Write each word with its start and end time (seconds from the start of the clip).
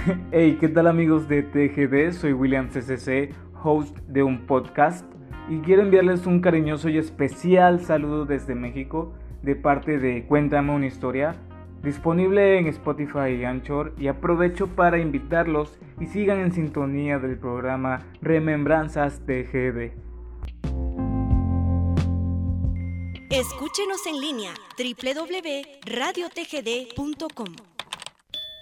Hey, 0.32 0.56
¿qué 0.60 0.68
tal 0.68 0.86
amigos 0.86 1.26
de 1.28 1.42
TGD? 1.42 2.12
Soy 2.12 2.32
William 2.32 2.68
CCC, 2.68 3.34
host 3.62 3.98
de 4.08 4.22
un 4.22 4.46
podcast 4.46 5.04
y 5.48 5.58
quiero 5.60 5.82
enviarles 5.82 6.26
un 6.26 6.40
cariñoso 6.40 6.88
y 6.88 6.96
especial 6.98 7.80
saludo 7.80 8.24
desde 8.24 8.54
México 8.54 9.12
de 9.42 9.56
parte 9.56 9.98
de 9.98 10.24
Cuéntame 10.26 10.72
una 10.72 10.86
historia, 10.86 11.34
disponible 11.82 12.58
en 12.58 12.68
Spotify 12.68 13.32
y 13.40 13.44
Anchor 13.44 13.92
y 13.98 14.06
aprovecho 14.08 14.68
para 14.68 14.98
invitarlos 14.98 15.78
y 16.00 16.06
sigan 16.06 16.40
en 16.40 16.52
sintonía 16.52 17.18
del 17.18 17.36
programa 17.38 18.06
Remembranzas 18.22 19.20
TGD. 19.26 19.92
Escúchenos 23.30 24.06
en 24.06 24.20
línea 24.20 24.54
www.radiotgd.com. 24.76 27.69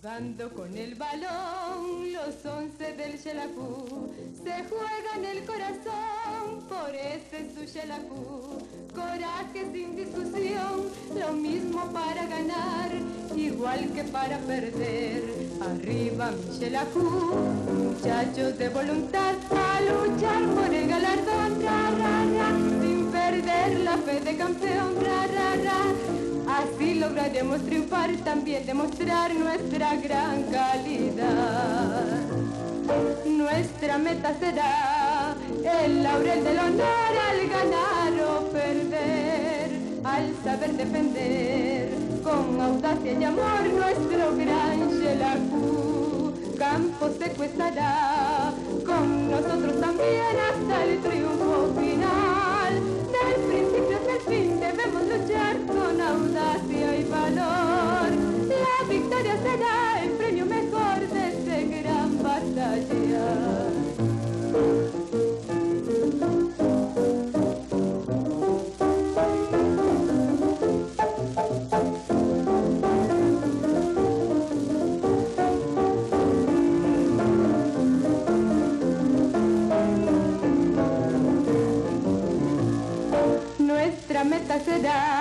Jugando 0.00 0.48
con 0.50 0.76
el 0.76 0.94
balón, 0.94 2.12
los 2.12 2.46
once 2.46 2.92
del 2.92 3.18
Xelajú 3.18 4.12
se 4.44 4.52
juegan 4.68 5.24
el 5.24 5.44
corazón. 5.44 6.62
Por 6.68 6.94
ese 6.94 7.52
su 7.52 7.66
Xelajú. 7.66 8.58
Coraje 8.94 9.66
sin 9.72 9.96
discusión, 9.96 10.84
lo 11.18 11.32
mismo 11.32 11.92
para 11.92 12.26
ganar, 12.26 12.90
igual 13.34 13.92
que 13.92 14.04
para 14.04 14.38
perder. 14.38 15.22
Arriba 15.60 16.30
mi 16.30 16.58
Xelajú, 16.58 17.10
muchachos 17.82 18.56
de 18.56 18.68
voluntad 18.68 19.34
a 19.50 19.80
luchar 19.80 20.44
por 20.54 20.72
el 20.72 20.88
galardón, 20.88 21.60
ra, 21.60 21.90
ra, 21.90 22.24
ra, 22.36 22.56
sin 22.80 23.06
perder 23.10 23.80
la 23.80 23.96
fe 23.98 24.20
de 24.20 24.36
campeón, 24.36 24.94
ra, 25.04 25.26
ra, 25.26 25.56
ra 25.56 26.27
Así 26.48 26.94
lograremos 26.94 27.60
triunfar, 27.66 28.10
también 28.24 28.64
demostrar 28.64 29.34
nuestra 29.34 29.96
gran 29.96 30.44
calidad. 30.44 32.22
Nuestra 33.26 33.98
meta 33.98 34.34
será 34.40 35.36
el 35.82 36.02
laurel 36.02 36.42
del 36.44 36.58
honor 36.58 37.12
al 37.28 37.48
ganar 37.48 38.12
o 38.30 38.50
perder, 38.50 39.70
al 40.04 40.34
saber 40.42 40.72
defender 40.72 41.90
con 42.22 42.60
audacia 42.60 43.12
y 43.12 43.24
amor 43.24 43.62
nuestro 43.70 44.34
gran 44.36 44.90
Xelajú. 44.98 46.32
Campo 46.58 47.10
seco 47.18 47.44
estará 47.44 48.52
con 48.86 49.30
nosotros 49.30 49.80
también 49.80 50.36
hasta 50.50 50.84
el 50.84 50.98
triunfo. 51.00 51.87
Será 59.48 60.02
el 60.02 60.10
premio 60.12 60.46
mejor 60.46 60.98
de 61.08 61.28
este 61.28 61.66
gran 61.82 62.22
batalla. 62.22 63.26
Nuestra 83.58 84.24
meta 84.24 84.60
será 84.60 85.17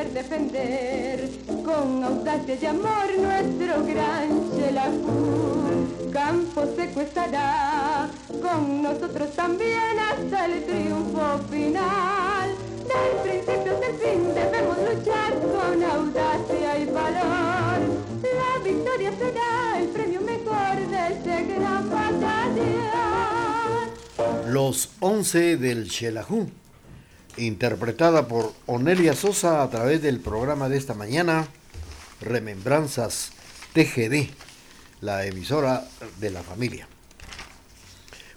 saber 0.00 0.12
defender 0.12 1.28
con 1.64 2.04
audacia 2.04 2.56
y 2.60 2.66
amor 2.66 3.06
nuestro 3.18 3.84
gran 3.84 4.28
Xelajú. 4.56 6.12
Campo 6.12 6.64
seco 6.76 7.00
estará 7.00 8.08
con 8.42 8.82
nosotros 8.82 9.30
también 9.36 9.98
hasta 9.98 10.46
el 10.46 10.64
triunfo 10.64 11.38
final. 11.50 12.50
Del 12.90 13.12
principio 13.22 13.72
hasta 13.74 13.86
el 13.86 13.96
fin 13.96 14.34
debemos 14.34 14.76
luchar 14.78 15.32
con 15.54 15.82
audacia 15.82 16.78
y 16.78 16.84
valor. 16.86 17.80
La 18.22 18.64
victoria 18.64 19.12
será 19.18 19.80
el 19.80 19.88
premio 19.88 20.20
mejor 20.20 20.76
de 20.88 21.00
este 21.14 21.54
gran 21.54 21.90
batalla. 21.90 22.90
Los 24.46 24.88
Once 25.00 25.56
del 25.56 25.90
Xelajú, 25.90 26.48
interpretada 27.36 28.28
por 28.28 28.52
Onelia 28.66 29.14
Sosa 29.14 29.62
a 29.62 29.70
través 29.70 30.02
del 30.02 30.20
programa 30.20 30.68
de 30.68 30.76
esta 30.76 30.94
mañana, 30.94 31.48
Remembranzas 32.20 33.32
TGD, 33.72 34.28
la 35.00 35.24
emisora 35.26 35.88
de 36.18 36.30
la 36.30 36.42
familia. 36.42 36.88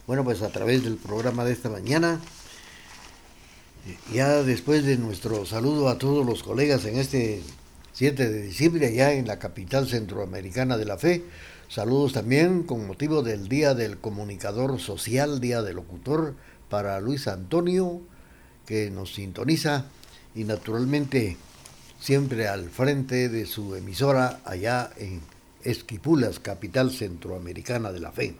Bueno, 0.07 0.23
pues 0.23 0.41
a 0.41 0.49
través 0.49 0.83
del 0.83 0.97
programa 0.97 1.45
de 1.45 1.53
esta 1.53 1.69
mañana, 1.69 2.19
ya 4.13 4.43
después 4.43 4.85
de 4.85 4.97
nuestro 4.97 5.45
saludo 5.45 5.89
a 5.89 5.97
todos 5.97 6.25
los 6.25 6.43
colegas 6.43 6.85
en 6.85 6.97
este 6.97 7.41
7 7.93 8.29
de 8.29 8.41
diciembre, 8.43 8.87
allá 8.87 9.13
en 9.13 9.27
la 9.27 9.39
capital 9.39 9.87
centroamericana 9.87 10.77
de 10.77 10.85
la 10.85 10.97
fe, 10.97 11.23
Saludos 11.73 12.13
también 12.13 12.61
con 12.61 12.85
motivo 12.85 13.23
del 13.23 13.47
Día 13.47 13.73
del 13.73 13.97
Comunicador 13.97 14.79
Social, 14.79 15.39
Día 15.39 15.63
del 15.63 15.77
Locutor, 15.77 16.35
para 16.69 16.99
Luis 16.99 17.27
Antonio, 17.27 17.99
que 18.65 18.89
nos 18.89 19.13
sintoniza 19.13 19.85
y 20.35 20.43
naturalmente 20.43 21.37
siempre 21.99 22.47
al 22.47 22.69
frente 22.69 23.29
de 23.29 23.45
su 23.45 23.75
emisora 23.75 24.41
allá 24.45 24.89
en 24.97 25.21
Esquipulas, 25.63 26.39
capital 26.39 26.91
centroamericana 26.91 27.93
de 27.93 28.01
la 28.01 28.11
fe. 28.11 28.35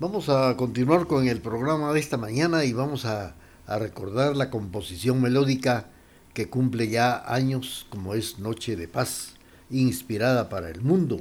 Vamos 0.00 0.28
a 0.28 0.56
continuar 0.56 1.06
con 1.06 1.28
el 1.28 1.40
programa 1.40 1.92
de 1.92 2.00
esta 2.00 2.16
mañana 2.16 2.64
y 2.64 2.72
vamos 2.72 3.04
a, 3.04 3.34
recordar 3.66 4.36
la 4.36 4.50
composición 4.50 5.20
melódica 5.20 5.86
que 6.34 6.48
cumple 6.48 6.88
ya 6.88 7.22
años 7.32 7.86
como 7.88 8.14
es 8.14 8.38
Noche 8.38 8.76
de 8.76 8.86
Paz 8.88 9.34
inspirada 9.70 10.48
para 10.48 10.70
el 10.70 10.82
mundo. 10.82 11.20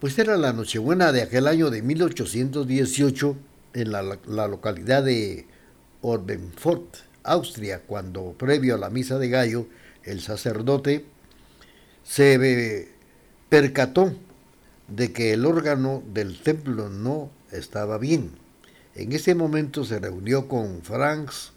Pues 0.00 0.18
era 0.18 0.36
la 0.36 0.52
Nochebuena 0.52 1.12
de 1.12 1.22
aquel 1.22 1.46
año 1.46 1.70
de 1.70 1.82
1818 1.82 3.36
en 3.74 3.92
la, 3.92 4.18
la 4.26 4.48
localidad 4.48 5.04
de 5.04 5.46
Orbenfort, 6.06 6.96
Austria, 7.22 7.80
cuando 7.80 8.34
previo 8.34 8.74
a 8.74 8.78
la 8.78 8.90
misa 8.90 9.18
de 9.18 9.30
gallo, 9.30 9.66
el 10.02 10.20
sacerdote 10.20 11.06
se 12.02 12.90
percató 13.48 14.14
de 14.86 15.14
que 15.14 15.32
el 15.32 15.46
órgano 15.46 16.02
del 16.12 16.38
templo 16.38 16.90
no 16.90 17.30
estaba 17.52 17.96
bien. 17.96 18.32
En 18.94 19.12
ese 19.12 19.34
momento 19.34 19.82
se 19.84 19.98
reunió 19.98 20.46
con 20.46 20.82
Franz 20.82 21.52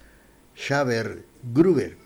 Schaber 0.56 1.25
Gruber, 1.53 1.97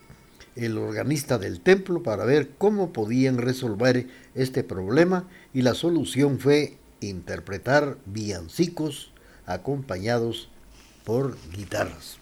el 0.56 0.80
organista 0.80 1.38
del 1.38 1.62
templo 1.62 2.02
para 2.02 2.26
ver 2.26 2.50
cómo 2.58 2.92
podían 2.92 3.38
resolver 3.38 4.08
este 4.34 4.64
problema 4.64 5.30
y 5.54 5.62
la 5.62 5.76
solución 5.76 6.40
fue 6.40 6.80
interpretar 7.02 8.00
villancicos 8.08 9.12
acompañados 9.46 10.50
por 11.04 11.38
guitarras. 11.52 12.21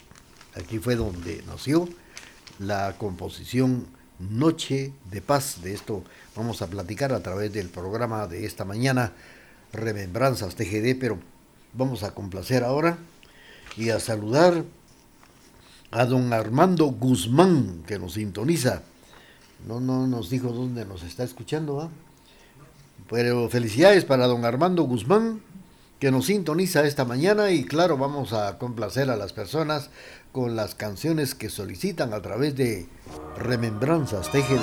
Aquí 0.59 0.77
fue 0.77 0.95
donde 0.95 1.41
nació 1.47 1.87
la 2.59 2.95
composición 2.97 3.87
Noche 4.19 4.91
de 5.09 5.21
Paz. 5.21 5.61
De 5.63 5.73
esto 5.73 6.03
vamos 6.35 6.61
a 6.61 6.67
platicar 6.67 7.13
a 7.13 7.23
través 7.23 7.53
del 7.53 7.69
programa 7.69 8.27
de 8.27 8.45
esta 8.45 8.65
mañana, 8.65 9.13
Remembranzas 9.71 10.55
TGD, 10.55 10.99
pero 10.99 11.17
vamos 11.73 12.03
a 12.03 12.13
complacer 12.13 12.65
ahora 12.65 12.97
y 13.77 13.89
a 13.89 14.01
saludar 14.01 14.65
a 15.91 16.05
don 16.05 16.33
Armando 16.33 16.87
Guzmán, 16.87 17.83
que 17.87 17.97
nos 17.97 18.13
sintoniza. 18.13 18.83
No, 19.65 19.79
no 19.79 20.07
nos 20.07 20.29
dijo 20.29 20.49
dónde 20.49 20.85
nos 20.85 21.03
está 21.03 21.23
escuchando, 21.23 21.79
¿ah? 21.79 21.89
Pero 23.09 23.49
felicidades 23.49 24.03
para 24.03 24.27
don 24.27 24.43
Armando 24.43 24.83
Guzmán, 24.83 25.41
que 25.99 26.11
nos 26.11 26.27
sintoniza 26.27 26.85
esta 26.85 27.03
mañana 27.03 27.51
y 27.51 27.65
claro, 27.65 27.97
vamos 27.97 28.31
a 28.31 28.57
complacer 28.57 29.09
a 29.09 29.17
las 29.17 29.33
personas 29.33 29.89
con 30.31 30.55
las 30.55 30.73
canciones 30.73 31.35
que 31.35 31.49
solicitan 31.49 32.13
a 32.13 32.21
través 32.21 32.55
de 32.55 32.87
Remembranzas 33.37 34.31
TGD. 34.31 34.61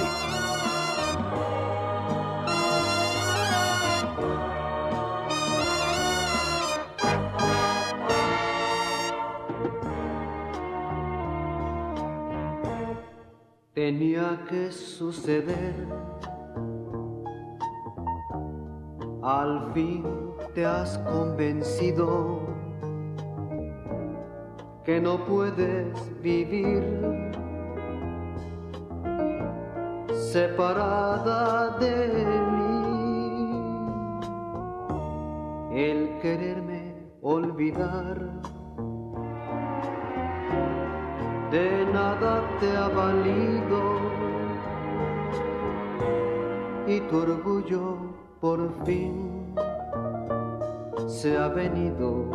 Tenía 13.74 14.42
que 14.48 14.72
suceder 14.72 15.74
al 19.22 19.70
fin 19.74 20.35
te 20.56 20.64
has 20.64 20.96
convencido 21.00 22.40
que 24.86 24.98
no 24.98 25.22
puedes 25.26 25.92
vivir 26.22 26.82
separada 30.14 31.76
de 31.76 32.08
mí. 32.56 33.60
El 35.78 36.18
quererme 36.22 36.94
olvidar 37.20 38.16
de 41.50 41.86
nada 41.92 42.42
te 42.60 42.74
ha 42.74 42.88
valido 42.88 43.82
y 46.86 47.00
tu 47.00 47.18
orgullo 47.18 47.98
por 48.40 48.72
fin 48.86 49.25
se 51.16 51.34
ha 51.38 51.48
venido 51.48 52.30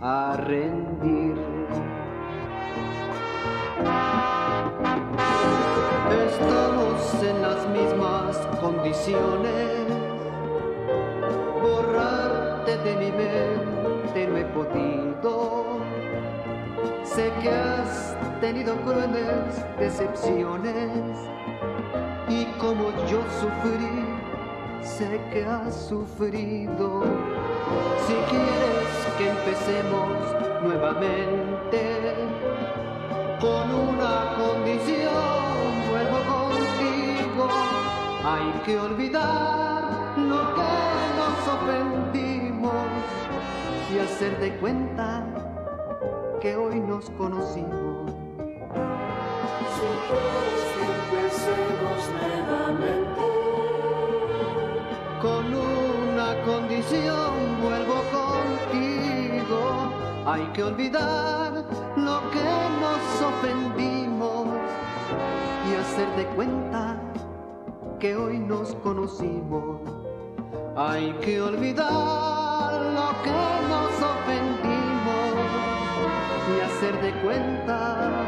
a 0.00 0.34
rendir. 0.38 1.36
Estamos 6.26 7.22
en 7.22 7.42
las 7.42 7.68
mismas 7.68 8.38
condiciones, 8.62 9.88
borrarte 11.60 12.78
de 12.78 12.96
mi 12.96 13.12
mente 13.12 14.26
no 14.26 14.38
he 14.38 14.44
podido. 14.56 15.64
Sé 17.04 17.30
que 17.42 17.50
has 17.50 18.16
tenido 18.40 18.74
crueles 18.76 19.62
decepciones 19.78 21.10
y 22.26 22.46
como 22.58 22.88
yo 23.06 23.20
sufrí, 23.38 24.06
sé 24.82 25.20
que 25.30 25.44
has 25.44 25.74
sufrido. 25.74 27.35
Si 28.06 28.14
quieres 28.30 28.88
que 29.18 29.28
empecemos 29.30 30.08
nuevamente 30.62 32.14
con 33.40 33.74
una 33.74 34.34
condición, 34.36 35.70
vuelvo 35.90 36.18
contigo. 36.34 37.48
Hay 38.24 38.48
que 38.64 38.78
olvidar 38.78 40.16
lo 40.16 40.54
que 40.54 40.72
nos 41.18 41.36
ofendimos 41.56 42.72
y 43.92 43.98
hacer 43.98 44.38
de 44.38 44.56
cuenta 44.58 45.24
que 46.40 46.56
hoy 46.56 46.80
nos 46.80 47.10
conocimos. 47.10 48.12
Si 49.74 49.88
quieres 50.06 50.62
que 50.74 50.84
empecemos 50.98 51.98
nuevamente 52.20 53.26
con 55.20 55.54
una 55.54 55.75
condición 56.44 57.62
vuelvo 57.62 58.02
contigo. 58.18 59.92
Hay 60.26 60.44
que 60.52 60.64
olvidar 60.64 61.64
lo 61.96 62.30
que 62.30 62.50
nos 62.82 63.02
ofendimos 63.32 64.48
y 65.68 65.74
hacer 65.74 66.08
de 66.16 66.26
cuenta 66.34 67.00
que 68.00 68.16
hoy 68.16 68.38
nos 68.38 68.74
conocimos. 68.76 69.80
Hay 70.76 71.12
que 71.24 71.40
olvidar 71.40 72.72
lo 72.98 73.08
que 73.24 73.42
nos 73.72 73.92
ofendimos 74.14 75.32
y 76.52 76.60
hacer 76.60 77.00
de 77.02 77.12
cuenta 77.22 78.24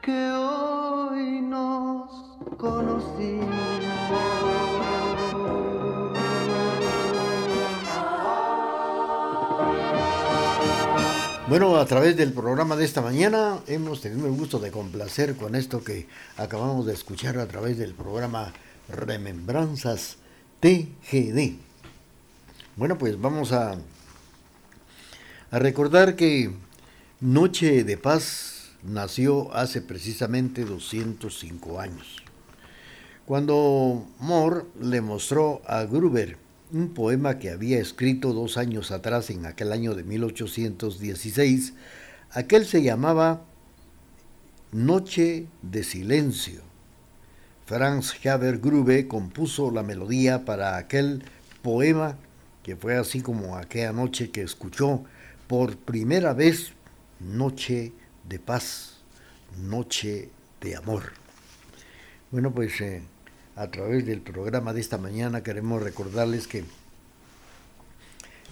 que 0.00 0.30
hoy 0.32 1.40
nos 1.42 2.10
conocimos. 2.56 3.57
Bueno, 11.48 11.76
a 11.76 11.86
través 11.86 12.14
del 12.14 12.34
programa 12.34 12.76
de 12.76 12.84
esta 12.84 13.00
mañana 13.00 13.60
hemos 13.68 14.02
tenido 14.02 14.26
el 14.26 14.34
gusto 14.34 14.58
de 14.58 14.70
complacer 14.70 15.34
con 15.34 15.54
esto 15.54 15.82
que 15.82 16.06
acabamos 16.36 16.84
de 16.84 16.92
escuchar 16.92 17.38
a 17.38 17.48
través 17.48 17.78
del 17.78 17.94
programa 17.94 18.52
Remembranzas 18.90 20.18
TGD. 20.60 21.54
Bueno, 22.76 22.98
pues 22.98 23.18
vamos 23.18 23.52
a, 23.52 23.78
recordar 25.50 26.16
que 26.16 26.52
Noche 27.20 27.82
de 27.82 27.96
Paz 27.96 28.72
nació 28.82 29.50
hace 29.54 29.80
precisamente 29.80 30.66
205 30.66 31.80
años, 31.80 32.22
cuando 33.24 34.06
Moore 34.18 34.64
le 34.82 35.00
mostró 35.00 35.62
a 35.66 35.84
Gruber 35.84 36.36
un 36.72 36.90
poema 36.94 37.38
que 37.38 37.50
había 37.50 37.78
escrito 37.78 38.32
dos 38.32 38.56
años 38.56 38.90
atrás, 38.90 39.30
en 39.30 39.46
aquel 39.46 39.72
año 39.72 39.94
de 39.94 40.04
1816. 40.04 41.74
Aquel 42.30 42.66
se 42.66 42.82
llamaba 42.82 43.44
Noche 44.72 45.46
de 45.62 45.82
Silencio. 45.82 46.62
Franz 47.66 48.14
Haber 48.26 48.58
Grube 48.58 49.08
compuso 49.08 49.70
la 49.70 49.82
melodía 49.82 50.44
para 50.44 50.76
aquel 50.76 51.22
poema 51.62 52.16
que 52.68 52.76
fue 52.76 52.98
así 52.98 53.22
como 53.22 53.56
aquella 53.56 53.94
noche 53.94 54.30
que 54.30 54.42
escuchó 54.42 55.02
por 55.46 55.78
primera 55.78 56.34
vez 56.34 56.72
Noche 57.18 57.94
de 58.28 58.38
Paz, 58.38 58.98
Noche 59.56 60.28
de 60.60 60.76
Amor. 60.76 61.14
Bueno, 62.30 62.52
pues 62.52 62.78
eh, 62.82 63.00
a 63.58 63.72
través 63.72 64.06
del 64.06 64.20
programa 64.20 64.72
de 64.72 64.80
esta 64.80 64.98
mañana 64.98 65.42
queremos 65.42 65.82
recordarles 65.82 66.46
que 66.46 66.64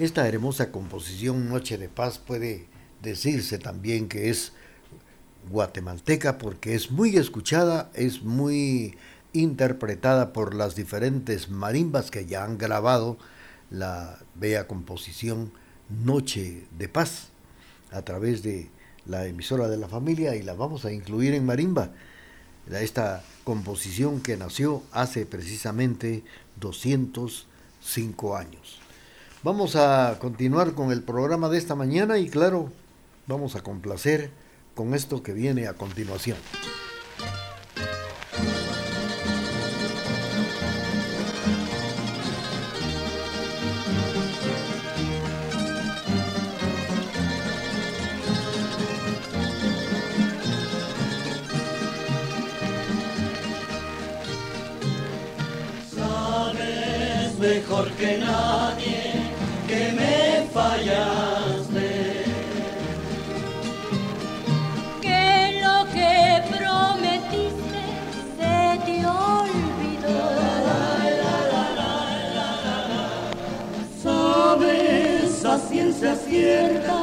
esta 0.00 0.26
hermosa 0.26 0.72
composición 0.72 1.48
Noche 1.48 1.78
de 1.78 1.88
Paz 1.88 2.18
puede 2.18 2.66
decirse 3.02 3.58
también 3.58 4.08
que 4.08 4.30
es 4.30 4.52
guatemalteca 5.48 6.38
porque 6.38 6.74
es 6.74 6.90
muy 6.90 7.16
escuchada, 7.16 7.88
es 7.94 8.22
muy 8.22 8.96
interpretada 9.32 10.32
por 10.32 10.56
las 10.56 10.74
diferentes 10.74 11.50
marimbas 11.50 12.10
que 12.10 12.26
ya 12.26 12.42
han 12.42 12.58
grabado 12.58 13.16
la 13.70 14.18
bella 14.34 14.66
composición 14.66 15.52
Noche 15.88 16.66
de 16.76 16.88
Paz 16.88 17.28
a 17.92 18.02
través 18.02 18.42
de 18.42 18.70
la 19.06 19.24
emisora 19.26 19.68
de 19.68 19.76
la 19.76 19.86
familia 19.86 20.34
y 20.34 20.42
la 20.42 20.54
vamos 20.54 20.84
a 20.84 20.92
incluir 20.92 21.32
en 21.32 21.46
marimba 21.46 21.92
esta 22.68 23.22
composición 23.46 24.20
que 24.20 24.36
nació 24.36 24.82
hace 24.90 25.24
precisamente 25.24 26.24
205 26.58 28.36
años. 28.36 28.80
Vamos 29.44 29.76
a 29.76 30.18
continuar 30.18 30.74
con 30.74 30.90
el 30.90 31.04
programa 31.04 31.48
de 31.48 31.58
esta 31.58 31.76
mañana 31.76 32.18
y 32.18 32.28
claro, 32.28 32.72
vamos 33.28 33.54
a 33.54 33.62
complacer 33.62 34.32
con 34.74 34.94
esto 34.94 35.22
que 35.22 35.32
viene 35.32 35.68
a 35.68 35.74
continuación. 35.74 36.38
Mejor 57.86 57.98
que 57.98 58.18
nadie 58.18 59.12
que 59.66 59.92
me 59.92 60.48
fallaste. 60.52 62.24
Que 65.00 65.60
lo 65.62 65.84
que 65.92 66.42
prometiste 66.50 67.82
se 68.38 68.80
te 68.84 69.06
olvidó. 69.06 70.28
Sabes 74.02 75.44
a 75.44 75.58
ciencia 75.58 76.14
cierta 76.14 76.98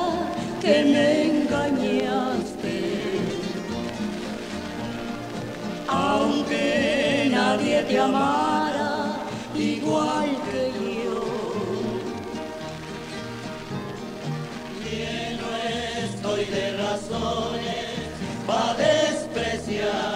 que 0.62 0.84
me 0.84 1.24
engañaste. 1.25 2.75
Aunque 5.88 7.30
nadie 7.32 7.84
te 7.84 8.00
amara 8.00 8.62
Yeah. 19.74 20.12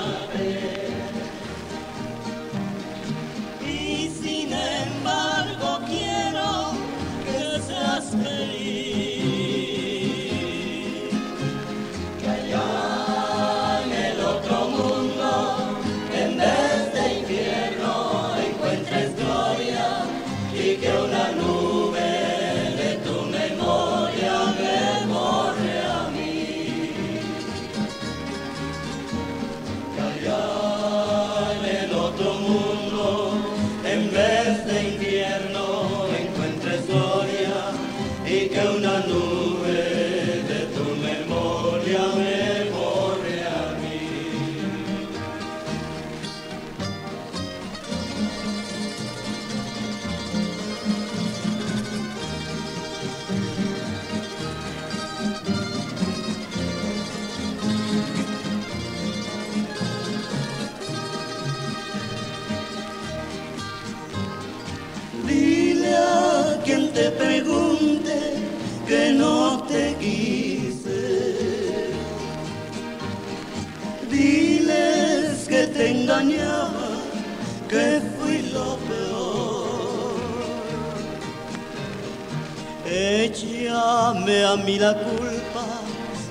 Échame 84.28 84.44
a 84.44 84.58
mí 84.58 84.78
la 84.78 84.94
culpa 84.94 85.64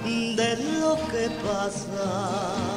de 0.04 0.56
lo 0.80 0.96
que 1.08 1.30
pasa. 1.42 2.75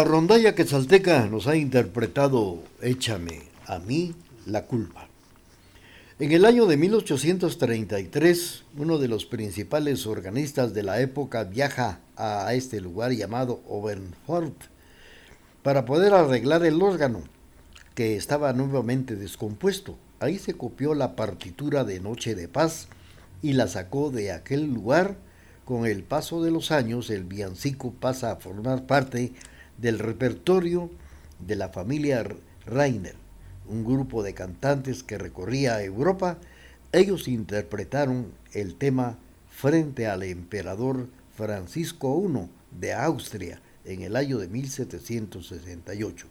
La 0.00 0.04
rondalla 0.04 0.54
quetzalteca 0.54 1.26
nos 1.26 1.46
ha 1.46 1.56
interpretado 1.56 2.62
Échame 2.80 3.42
a 3.66 3.78
mí 3.80 4.14
la 4.46 4.64
culpa. 4.64 5.08
En 6.18 6.32
el 6.32 6.46
año 6.46 6.64
de 6.64 6.78
1833, 6.78 8.64
uno 8.78 8.96
de 8.96 9.08
los 9.08 9.26
principales 9.26 10.06
organistas 10.06 10.72
de 10.72 10.84
la 10.84 11.02
época 11.02 11.44
viaja 11.44 12.00
a 12.16 12.54
este 12.54 12.80
lugar 12.80 13.12
llamado 13.12 13.60
Oberfort 13.68 14.54
para 15.62 15.84
poder 15.84 16.14
arreglar 16.14 16.64
el 16.64 16.80
órgano, 16.80 17.20
que 17.94 18.16
estaba 18.16 18.54
nuevamente 18.54 19.16
descompuesto. 19.16 19.98
Ahí 20.18 20.38
se 20.38 20.54
copió 20.54 20.94
la 20.94 21.14
partitura 21.14 21.84
de 21.84 22.00
Noche 22.00 22.34
de 22.34 22.48
Paz 22.48 22.88
y 23.42 23.52
la 23.52 23.68
sacó 23.68 24.10
de 24.10 24.32
aquel 24.32 24.64
lugar. 24.64 25.18
Con 25.66 25.84
el 25.84 26.04
paso 26.04 26.42
de 26.42 26.50
los 26.50 26.70
años, 26.70 27.10
el 27.10 27.24
villancico 27.24 27.92
pasa 27.92 28.32
a 28.32 28.36
formar 28.36 28.86
parte 28.86 29.34
del 29.80 29.98
repertorio 29.98 30.90
de 31.46 31.56
la 31.56 31.70
familia 31.70 32.26
Rainer, 32.66 33.14
un 33.68 33.84
grupo 33.84 34.22
de 34.22 34.34
cantantes 34.34 35.02
que 35.02 35.18
recorría 35.18 35.82
Europa. 35.82 36.38
Ellos 36.92 37.28
interpretaron 37.28 38.32
el 38.52 38.74
tema 38.74 39.16
frente 39.50 40.06
al 40.06 40.22
emperador 40.22 41.08
Francisco 41.34 42.22
I 42.22 42.48
de 42.78 42.92
Austria 42.92 43.62
en 43.84 44.02
el 44.02 44.16
año 44.16 44.38
de 44.38 44.48
1768. 44.48 46.26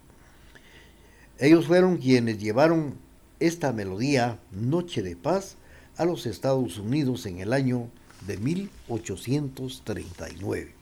Ellos 1.38 1.66
fueron 1.66 1.96
quienes 1.96 2.38
llevaron 2.38 2.94
esta 3.40 3.72
melodía, 3.72 4.38
Noche 4.52 5.02
de 5.02 5.16
Paz, 5.16 5.56
a 5.96 6.04
los 6.04 6.26
Estados 6.26 6.78
Unidos 6.78 7.26
en 7.26 7.38
el 7.38 7.52
año 7.52 7.88
de 8.26 8.36
1839. 8.36 10.79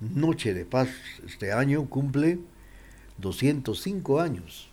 Noche 0.00 0.54
de 0.54 0.64
Paz 0.64 0.88
este 1.26 1.52
año 1.52 1.86
cumple 1.90 2.38
205 3.18 4.18
años 4.18 4.70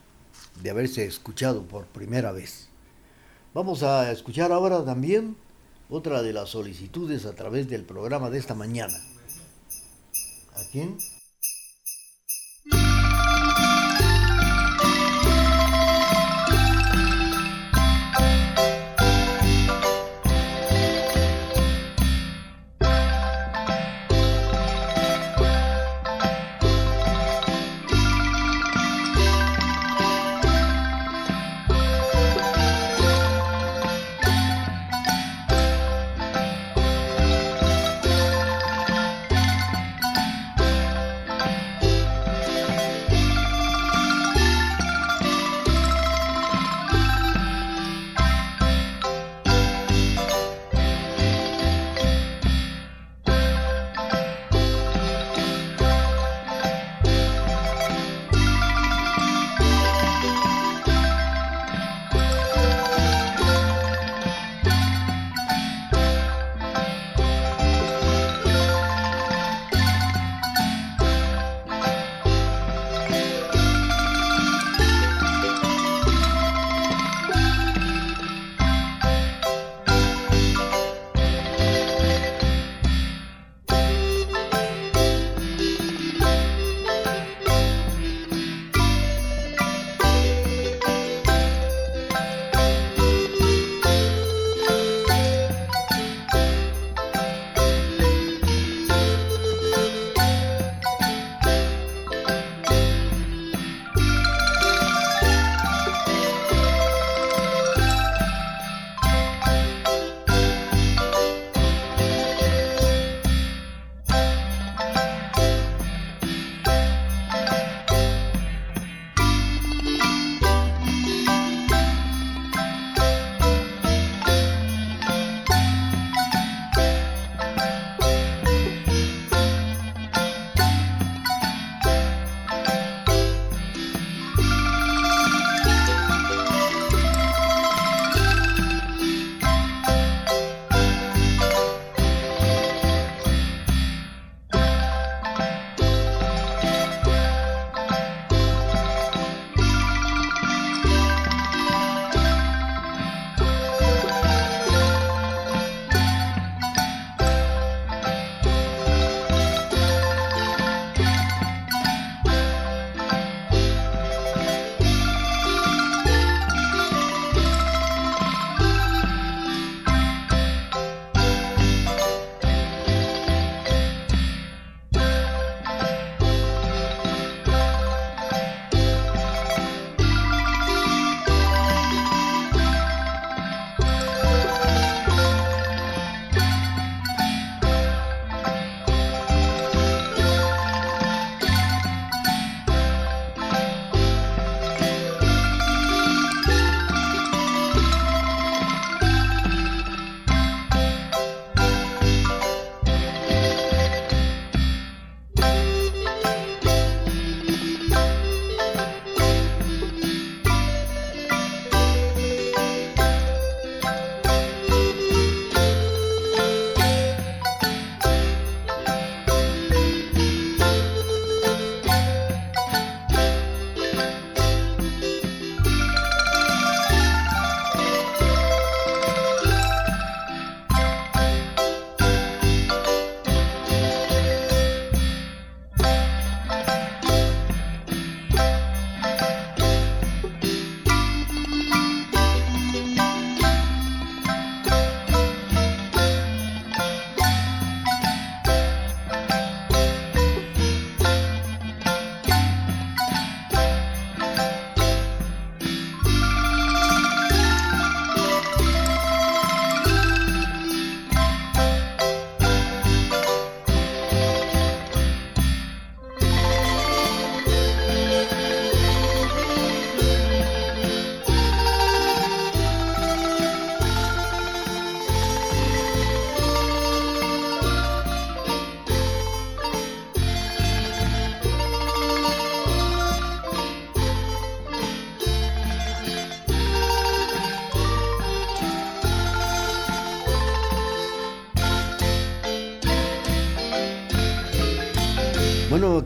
de 0.63 0.69
haberse 0.69 1.05
escuchado 1.05 1.63
por 1.63 1.85
primera 1.85 2.31
vez. 2.31 2.69
Vamos 3.53 3.83
a 3.83 4.09
escuchar 4.09 4.53
ahora 4.53 4.85
también 4.85 5.35
otra 5.89 6.21
de 6.21 6.31
las 6.31 6.49
solicitudes 6.49 7.25
a 7.25 7.35
través 7.35 7.67
del 7.67 7.83
programa 7.83 8.29
de 8.29 8.37
esta 8.37 8.55
mañana. 8.55 8.97
¿A 10.55 10.63
quién? 10.71 10.97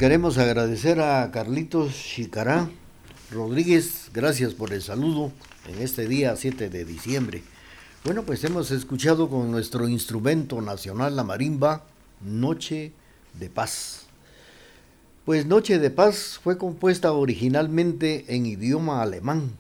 Queremos 0.02 0.40
agradecer 0.40 1.00
a 1.00 1.30
Carlitos 1.30 1.94
Chicará 1.94 2.68
Rodríguez, 3.30 4.10
gracias 4.12 4.56
por 4.56 4.74
el 4.74 4.82
saludo 4.82 5.32
en 5.68 5.80
este 5.80 6.08
día 6.08 6.36
7 6.36 6.72
de 6.72 6.86
diciembre. 6.86 7.44
Bueno, 8.04 8.24
pues 8.24 8.44
hemos 8.44 8.72
escuchado 8.72 9.30
con 9.30 9.52
nuestro 9.52 9.88
instrumento 9.88 10.60
nacional, 10.60 11.16
la 11.16 11.24
marimba, 11.24 11.86
Noche 12.20 12.94
de 13.40 13.52
Paz. 13.52 14.08
Pues 15.24 15.46
Noche 15.46 15.78
de 15.78 15.92
Paz 15.92 16.40
fue 16.44 16.58
compuesta 16.58 17.12
originalmente 17.12 18.26
en 18.28 18.48
idioma 18.48 19.04
alemán. 19.04 19.52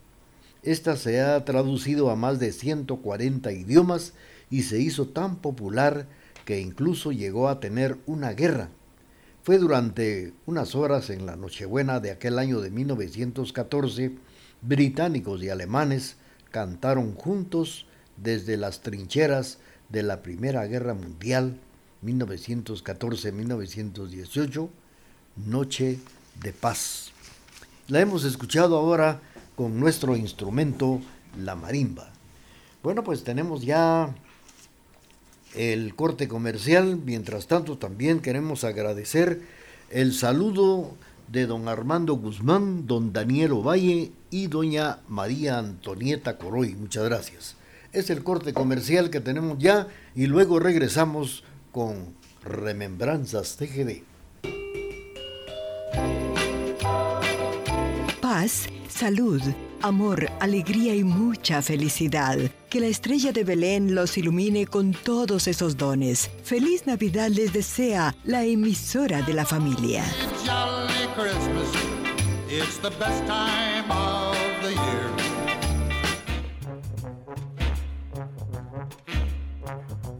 Esta 0.63 0.97
se 0.97 1.21
ha 1.21 1.45
traducido 1.45 2.10
a 2.10 2.15
más 2.15 2.39
de 2.39 2.51
140 2.51 3.51
idiomas 3.51 4.13
y 4.49 4.63
se 4.63 4.80
hizo 4.80 5.06
tan 5.08 5.36
popular 5.36 6.08
que 6.45 6.62
incluso 6.62 7.12
llegó 7.12 7.47
a 7.47 7.60
tener 7.60 7.99
una 8.08 8.32
guerra. 8.32 8.71
Fue 9.43 9.58
durante 9.58 10.34
unas 10.45 10.75
horas 10.75 11.10
en 11.10 11.25
la 11.25 11.36
Nochebuena 11.36 11.99
de 11.99 12.12
aquel 12.12 12.38
año 12.38 12.62
de 12.62 12.69
1914, 12.69 14.12
británicos 14.62 15.41
y 15.41 15.49
alemanes 15.49 16.17
cantaron 16.51 17.15
juntos 17.15 17.88
desde 18.17 18.56
las 18.56 18.82
trincheras 18.82 19.58
de 19.89 20.04
la 20.04 20.21
Primera 20.21 20.67
Guerra 20.67 20.93
Mundial 20.93 21.58
1914-1918, 22.06 24.69
Noche 25.47 25.97
de 26.43 26.54
Paz. 26.54 27.12
La 27.88 27.99
hemos 27.99 28.25
escuchado 28.25 28.77
ahora 28.77 29.21
con 29.56 29.80
nuestro 29.80 30.15
instrumento, 30.15 31.01
la 31.36 31.56
marimba. 31.56 32.12
Bueno, 32.84 33.04
pues 33.04 33.23
tenemos 33.23 33.63
ya 33.63 34.13
el 35.55 35.95
corte 35.95 36.27
comercial. 36.27 36.99
Mientras 37.03 37.47
tanto, 37.47 37.77
también 37.77 38.19
queremos 38.19 38.63
agradecer 38.63 39.41
el 39.89 40.13
saludo 40.13 40.95
de 41.27 41.45
don 41.45 41.67
Armando 41.67 42.15
Guzmán, 42.15 42.87
don 42.87 43.13
Daniel 43.13 43.53
Ovalle 43.53 44.11
y 44.29 44.47
doña 44.47 44.99
María 45.07 45.59
Antonieta 45.59 46.37
Coroy. 46.37 46.75
Muchas 46.75 47.05
gracias. 47.05 47.55
Es 47.93 48.09
el 48.09 48.23
corte 48.23 48.53
comercial 48.53 49.09
que 49.09 49.19
tenemos 49.19 49.57
ya 49.59 49.87
y 50.15 50.27
luego 50.27 50.59
regresamos 50.59 51.43
con 51.71 52.15
Remembranzas 52.43 53.57
TGD. 53.57 54.03
Paz, 58.21 58.67
salud, 58.89 59.41
amor, 59.82 60.30
alegría 60.39 60.96
y 60.96 61.04
mucha 61.04 61.62
felicidad. 61.62 62.38
Que 62.70 62.80
la 62.80 62.88
estrella 62.88 63.32
de 63.32 63.44
Belén 63.44 63.96
los 63.96 64.17
ilumine 64.17 64.65
con 64.65 64.94
todos 64.94 65.48
esos 65.48 65.78
dones. 65.78 66.30
Feliz 66.44 66.86
Navidad 66.86 67.30
les 67.30 67.54
desea 67.54 68.15
la 68.24 68.44
emisora 68.44 69.22
de 69.22 69.34
la 69.34 69.46
familia. 69.46 70.04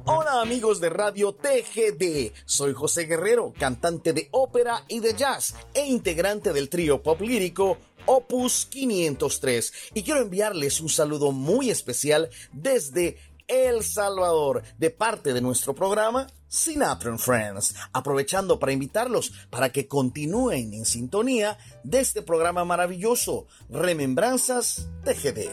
Hola 0.06 0.42
amigos 0.42 0.82
de 0.82 0.90
Radio 0.90 1.34
TGD, 1.34 2.34
soy 2.46 2.74
José 2.74 3.06
Guerrero, 3.06 3.54
cantante 3.58 4.14
de 4.14 4.28
ópera 4.32 4.84
y 4.88 5.00
de 5.00 5.14
jazz 5.14 5.56
e 5.74 5.86
integrante 5.86 6.52
del 6.54 6.70
trío 6.70 7.02
pop 7.02 7.22
lírico 7.22 7.78
Opus 8.06 8.68
503 8.70 9.74
y 9.94 10.04
quiero 10.04 10.22
enviarles 10.22 10.82
un 10.82 10.90
saludo 10.90 11.32
muy 11.32 11.70
especial 11.70 12.30
desde 12.52 13.18
El 13.48 13.84
Salvador 13.84 14.64
de 14.78 14.90
parte 14.90 15.34
de 15.34 15.42
nuestro 15.42 15.76
programa 15.76 16.28
Sinatra 16.48 17.18
Friends, 17.18 17.76
aprovechando 17.94 18.60
para 18.60 18.74
invitarlos 18.74 19.32
para 19.50 19.72
que 19.72 19.88
continúen 19.88 20.74
en 20.74 20.86
sintonía 20.86 21.58
de 21.84 22.02
este 22.02 22.22
programa 22.22 22.66
maravilloso 22.66 23.48
Remembranzas 23.70 24.90
TGD. 25.06 25.50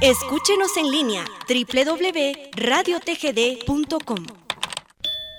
Escúchenos 0.00 0.76
en 0.76 0.90
línea 0.90 1.24
www.radiotgd.com. 1.48 4.45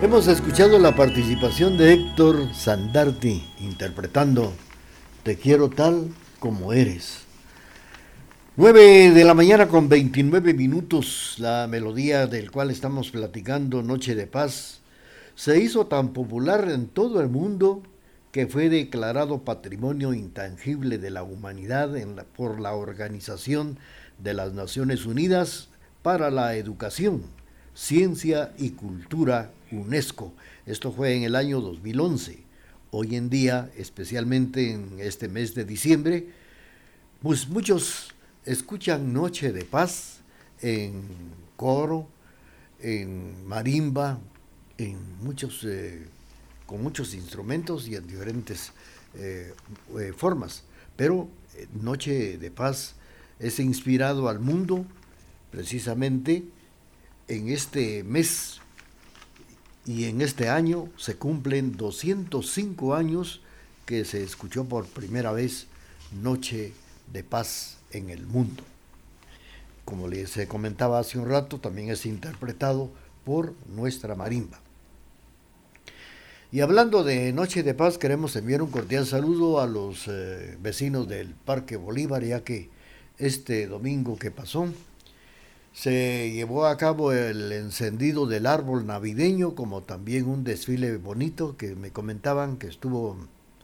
Hemos 0.00 0.28
escuchado 0.28 0.78
la 0.78 0.94
participación 0.94 1.76
de 1.76 1.92
Héctor 1.92 2.54
Sandarti 2.54 3.42
interpretando 3.58 4.52
Te 5.24 5.36
quiero 5.36 5.70
tal 5.70 6.14
como 6.38 6.72
eres. 6.72 7.24
9 8.56 9.10
de 9.10 9.24
la 9.24 9.34
mañana 9.34 9.66
con 9.66 9.88
29 9.88 10.54
minutos, 10.54 11.34
la 11.38 11.66
melodía 11.68 12.28
del 12.28 12.52
cual 12.52 12.70
estamos 12.70 13.10
platicando, 13.10 13.82
Noche 13.82 14.14
de 14.14 14.28
Paz, 14.28 14.82
se 15.34 15.58
hizo 15.58 15.88
tan 15.88 16.12
popular 16.12 16.68
en 16.70 16.86
todo 16.86 17.20
el 17.20 17.28
mundo 17.28 17.82
que 18.30 18.46
fue 18.46 18.68
declarado 18.68 19.42
Patrimonio 19.42 20.14
Intangible 20.14 20.98
de 20.98 21.10
la 21.10 21.24
Humanidad 21.24 21.90
por 22.36 22.60
la 22.60 22.72
Organización 22.72 23.80
de 24.22 24.32
las 24.32 24.52
Naciones 24.52 25.06
Unidas 25.06 25.70
para 26.02 26.30
la 26.30 26.54
Educación, 26.54 27.22
Ciencia 27.74 28.52
y 28.58 28.70
Cultura 28.70 29.50
UNESCO. 29.70 30.32
Esto 30.66 30.92
fue 30.92 31.14
en 31.14 31.22
el 31.22 31.34
año 31.34 31.60
2011. 31.60 32.38
Hoy 32.90 33.16
en 33.16 33.28
día, 33.28 33.70
especialmente 33.76 34.72
en 34.72 34.98
este 34.98 35.28
mes 35.28 35.54
de 35.54 35.64
diciembre, 35.64 36.28
pues 37.22 37.48
muchos 37.48 38.14
escuchan 38.44 39.12
Noche 39.12 39.52
de 39.52 39.64
Paz 39.64 40.20
en 40.62 41.02
coro, 41.56 42.08
en 42.80 43.46
marimba, 43.46 44.18
en 44.78 44.96
muchos, 45.22 45.64
eh, 45.64 46.06
con 46.66 46.82
muchos 46.82 47.14
instrumentos 47.14 47.88
y 47.88 47.96
en 47.96 48.06
diferentes 48.06 48.72
eh, 49.14 49.52
eh, 49.98 50.12
formas. 50.16 50.62
Pero 50.96 51.28
Noche 51.82 52.38
de 52.38 52.50
Paz 52.50 52.94
es 53.38 53.58
inspirado 53.58 54.28
al 54.28 54.40
mundo 54.40 54.86
precisamente 55.50 56.44
en 57.26 57.48
este 57.48 58.04
mes 58.04 58.60
y 59.88 60.04
en 60.04 60.20
este 60.20 60.50
año 60.50 60.90
se 60.98 61.16
cumplen 61.16 61.74
205 61.74 62.94
años 62.94 63.40
que 63.86 64.04
se 64.04 64.22
escuchó 64.22 64.66
por 64.66 64.84
primera 64.84 65.32
vez 65.32 65.66
Noche 66.22 66.74
de 67.10 67.24
Paz 67.24 67.78
en 67.90 68.10
el 68.10 68.26
mundo. 68.26 68.62
Como 69.86 70.06
les 70.06 70.38
comentaba 70.46 70.98
hace 70.98 71.18
un 71.18 71.26
rato, 71.26 71.58
también 71.58 71.88
es 71.88 72.04
interpretado 72.04 72.90
por 73.24 73.54
nuestra 73.74 74.14
marimba. 74.14 74.60
Y 76.52 76.60
hablando 76.60 77.02
de 77.02 77.32
Noche 77.32 77.62
de 77.62 77.72
Paz, 77.72 77.96
queremos 77.96 78.36
enviar 78.36 78.60
un 78.60 78.70
cordial 78.70 79.06
saludo 79.06 79.58
a 79.58 79.66
los 79.66 80.06
eh, 80.06 80.58
vecinos 80.60 81.08
del 81.08 81.28
Parque 81.30 81.78
Bolívar, 81.78 82.22
ya 82.22 82.44
que 82.44 82.68
este 83.16 83.66
domingo 83.66 84.18
que 84.18 84.30
pasó, 84.30 84.68
se 85.78 86.32
llevó 86.32 86.66
a 86.66 86.76
cabo 86.76 87.12
el 87.12 87.52
encendido 87.52 88.26
del 88.26 88.46
árbol 88.46 88.84
navideño, 88.84 89.54
como 89.54 89.80
también 89.80 90.26
un 90.26 90.42
desfile 90.42 90.96
bonito 90.96 91.56
que 91.56 91.76
me 91.76 91.92
comentaban 91.92 92.56
que 92.56 92.66
estuvo 92.66 93.16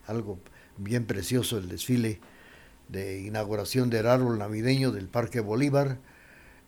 algo 0.06 0.38
bien 0.76 1.06
precioso 1.06 1.58
el 1.58 1.68
desfile 1.68 2.20
de 2.88 3.22
inauguración 3.22 3.90
del 3.90 4.06
árbol 4.06 4.38
navideño 4.38 4.92
del 4.92 5.08
Parque 5.08 5.40
Bolívar. 5.40 5.98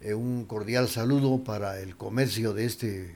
Eh, 0.01 0.15
un 0.15 0.47
cordial 0.47 0.89
saludo 0.89 1.45
para 1.45 1.79
el 1.79 1.97
comercio 1.97 2.53
de 2.53 2.65
este, 2.65 3.15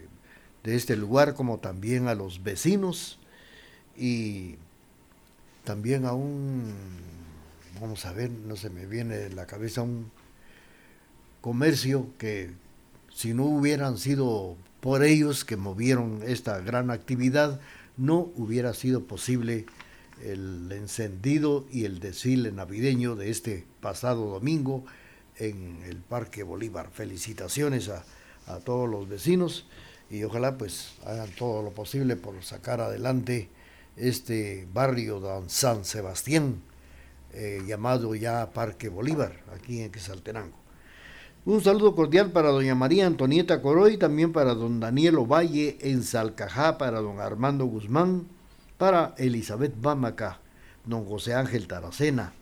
de 0.62 0.76
este 0.76 0.94
lugar, 0.94 1.34
como 1.34 1.58
también 1.58 2.06
a 2.06 2.14
los 2.14 2.44
vecinos 2.44 3.18
y 3.96 4.54
también 5.64 6.04
a 6.04 6.12
un, 6.12 6.74
vamos 7.80 8.06
a 8.06 8.12
ver, 8.12 8.30
no 8.30 8.54
se 8.54 8.70
me 8.70 8.86
viene 8.86 9.24
en 9.24 9.34
la 9.34 9.46
cabeza 9.46 9.82
un 9.82 10.12
comercio 11.40 12.08
que 12.18 12.50
si 13.12 13.34
no 13.34 13.44
hubieran 13.44 13.98
sido 13.98 14.56
por 14.80 15.04
ellos 15.04 15.44
que 15.44 15.56
movieron 15.56 16.22
esta 16.24 16.60
gran 16.60 16.90
actividad, 16.90 17.60
no 17.96 18.30
hubiera 18.36 18.72
sido 18.72 19.04
posible 19.04 19.66
el 20.22 20.70
encendido 20.72 21.66
y 21.70 21.84
el 21.84 22.00
desfile 22.00 22.52
navideño 22.52 23.16
de 23.16 23.30
este 23.30 23.66
pasado 23.80 24.26
domingo 24.26 24.84
en 25.36 25.82
el 25.86 25.96
Parque 25.96 26.42
Bolívar. 26.42 26.90
Felicitaciones 26.92 27.88
a, 27.88 28.04
todos 28.64 28.88
los 28.90 29.08
vecinos 29.08 29.64
y 30.10 30.24
ojalá 30.24 30.58
pues 30.58 30.94
hagan 31.06 31.30
todo 31.38 31.62
lo 31.62 31.70
posible 31.70 32.16
por 32.16 32.42
sacar 32.42 32.80
adelante 32.80 33.48
este 33.96 34.66
barrio 34.72 35.20
de 35.20 35.48
San 35.48 35.84
Sebastián, 35.84 36.60
eh, 37.32 37.62
llamado 37.64 38.16
ya 38.16 38.50
Parque 38.52 38.88
Bolívar, 38.88 39.40
aquí 39.54 39.82
en 39.82 39.92
Quesaltenango. 39.92 40.59
Un 41.46 41.62
saludo 41.62 41.94
cordial 41.94 42.32
para 42.32 42.50
doña 42.50 42.74
María 42.74 43.06
Antonieta 43.06 43.62
Coroy, 43.62 43.96
también 43.96 44.30
para 44.30 44.54
don 44.54 44.78
Daniel 44.78 45.16
Ovalle 45.16 45.78
en 45.80 46.02
Salcajá, 46.02 46.76
para 46.76 47.00
don 47.00 47.18
Armando 47.18 47.64
Guzmán, 47.64 48.26
para 48.76 49.14
Elizabeth 49.16 49.72
Bamaca, 49.80 50.40
don 50.84 51.06
José 51.06 51.32
Ángel 51.32 51.66
Taracena, 51.66 52.34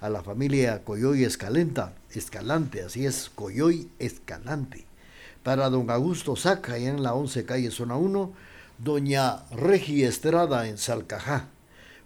a 0.00 0.08
la 0.08 0.22
familia 0.22 0.84
Coyoy 0.84 1.24
Escalenta, 1.24 1.94
Escalante, 2.14 2.82
así 2.82 3.04
es, 3.06 3.28
Coyoy 3.34 3.88
Escalante, 3.98 4.84
para 5.42 5.68
don 5.68 5.90
Augusto 5.90 6.36
Saca, 6.36 6.78
en 6.78 7.02
la 7.02 7.14
11 7.14 7.44
calle 7.46 7.72
Zona 7.72 7.96
1, 7.96 8.32
doña 8.78 9.46
Regi 9.50 10.04
Estrada 10.04 10.68
en 10.68 10.78
Salcajá. 10.78 11.48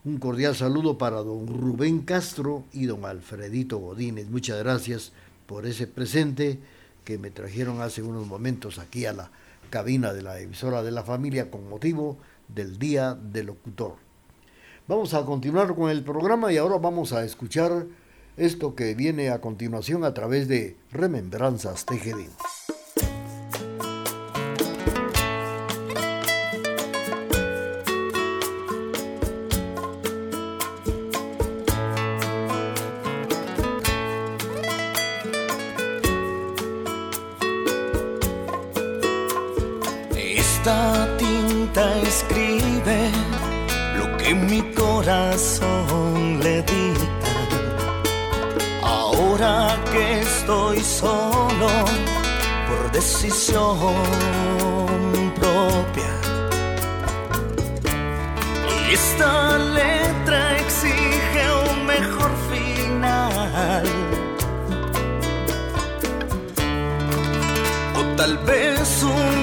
Un 0.03 0.17
cordial 0.17 0.57
saludo 0.57 0.97
para 0.97 1.19
don 1.19 1.47
Rubén 1.47 2.01
Castro 2.01 2.65
y 2.73 2.87
don 2.87 3.05
Alfredito 3.05 3.77
Godínez. 3.77 4.31
Muchas 4.31 4.59
gracias 4.61 5.13
por 5.49 5.65
ese 5.65 5.87
presente 5.87 6.59
que 7.05 7.17
me 7.17 7.31
trajeron 7.31 7.81
hace 7.81 8.03
unos 8.03 8.27
momentos 8.27 8.79
aquí 8.79 9.07
a 9.07 9.15
la 9.15 9.31
cabina 9.71 10.13
de 10.13 10.21
la 10.21 10.39
emisora 10.41 10.83
de 10.83 10.91
la 10.91 11.03
familia 11.03 11.51
con 11.51 11.67
motivo 11.69 12.19
del 12.49 12.79
Día 12.79 13.15
del 13.15 13.47
Locutor. 13.47 13.95
Vamos 14.87 15.15
a 15.15 15.25
continuar 15.25 15.75
con 15.75 15.91
el 15.91 16.05
programa 16.05 16.53
y 16.53 16.59
ahora 16.59 16.77
vamos 16.77 17.15
a 17.15 17.25
escuchar 17.25 17.87
esto 18.37 18.75
que 18.75 18.95
viene 18.95 19.31
a 19.31 19.41
continuación 19.41 20.05
a 20.05 20.13
través 20.13 20.49
de 20.49 20.77
Remembranzas 20.93 21.87
TGD. 21.87 22.78
Esta 40.69 41.17
tinta 41.17 41.97
escribe 42.03 43.11
lo 43.97 44.17
que 44.19 44.35
mi 44.35 44.61
corazón 44.75 46.41
le 46.43 46.61
dicta. 46.63 47.33
Ahora 48.83 49.79
que 49.91 50.21
estoy 50.21 50.81
solo 50.81 51.71
por 52.69 52.93
decisión 52.93 53.79
propia. 55.41 56.13
Esta 58.93 59.57
letra 59.57 60.57
exige 60.59 61.45
un 61.71 61.87
mejor 61.87 62.31
final. 62.53 63.87
O 67.97 68.17
tal 68.17 68.37
vez 68.45 69.03
un 69.03 69.38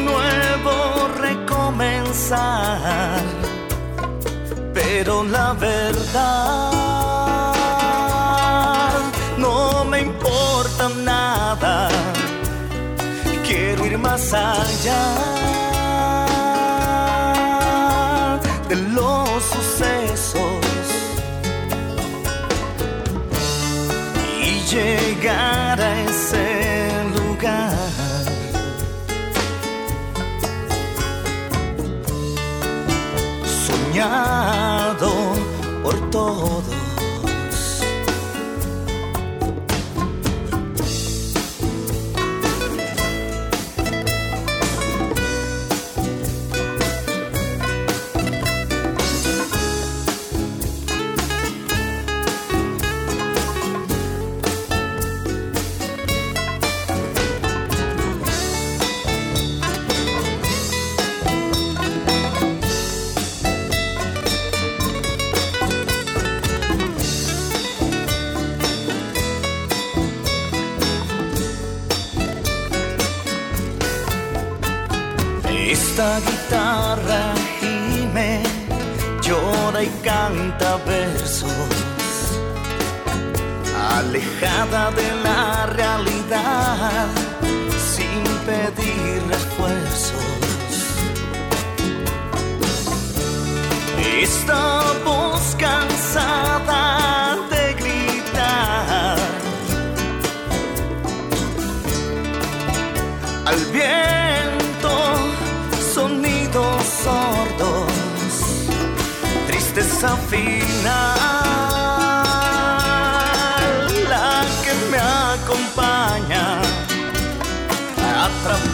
Pero 4.74 5.24
la 5.26 5.54
verdad 5.54 6.72
no 9.38 9.84
me 9.86 10.00
importa 10.02 10.90
nada. 11.04 11.90
Quiero 13.46 13.86
ir 13.86 13.98
más 13.98 14.34
allá 14.34 15.55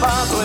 fatto 0.02 0.41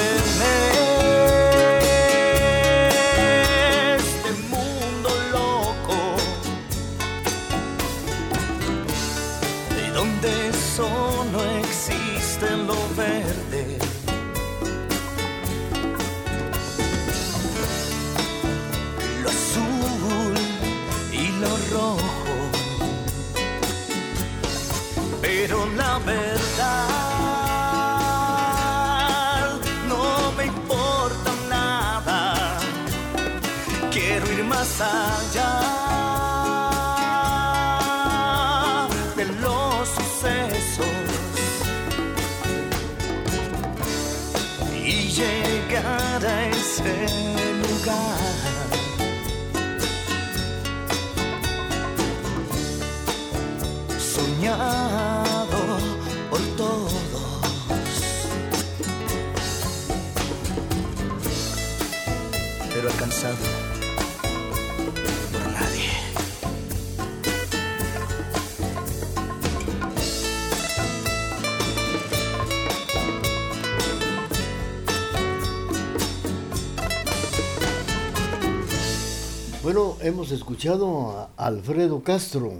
Bueno, 79.67 79.97
hemos 79.99 80.31
escuchado 80.31 81.29
a 81.35 81.45
Alfredo 81.45 82.01
Castro 82.01 82.53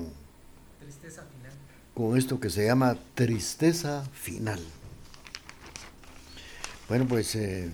con 1.94 2.18
esto 2.18 2.38
que 2.42 2.50
se 2.50 2.66
llama 2.66 2.98
Tristeza 3.14 4.04
Final. 4.12 4.60
Bueno, 6.90 7.06
pues 7.08 7.34
eh, 7.38 7.70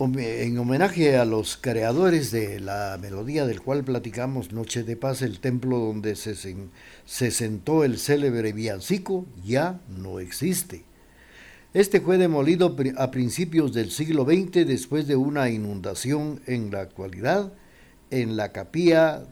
en 0.00 0.58
homenaje 0.58 1.16
a 1.16 1.24
los 1.24 1.56
creadores 1.56 2.32
de 2.32 2.58
la 2.58 2.98
melodía 3.00 3.46
del 3.46 3.62
cual 3.62 3.84
platicamos, 3.84 4.50
Noche 4.50 4.82
de 4.82 4.96
Paz, 4.96 5.22
el 5.22 5.38
templo 5.38 5.78
donde 5.78 6.16
se, 6.16 6.34
se 6.34 7.30
sentó 7.30 7.84
el 7.84 8.00
célebre 8.00 8.52
villancico, 8.52 9.26
ya 9.44 9.78
no 9.96 10.18
existe. 10.18 10.82
Este 11.72 12.00
fue 12.00 12.18
demolido 12.18 12.74
a 12.96 13.10
principios 13.12 13.72
del 13.74 13.92
siglo 13.92 14.24
XX 14.24 14.66
después 14.66 15.06
de 15.06 15.14
una 15.14 15.50
inundación 15.50 16.40
en 16.48 16.72
la 16.72 16.80
actualidad. 16.80 17.52
En 18.10 18.36
la 18.36 18.52
capilla 18.52 19.24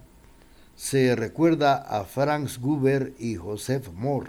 se 0.77 1.17
recuerda 1.17 1.77
a 1.77 2.05
Franz 2.05 2.61
Gruber 2.61 3.15
y 3.19 3.37
Joseph 3.37 3.89
Mohr, 3.95 4.29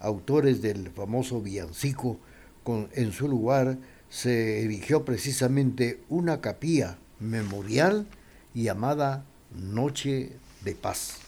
autores 0.00 0.60
del 0.62 0.90
famoso 0.90 1.40
villancico. 1.40 2.18
En 2.92 3.12
su 3.12 3.28
lugar 3.28 3.78
se 4.10 4.64
erigió 4.64 5.04
precisamente 5.04 6.00
una 6.08 6.40
capilla 6.40 6.98
memorial 7.20 8.06
llamada 8.52 9.24
Noche 9.54 10.32
de 10.64 10.74
Paz. 10.74 11.18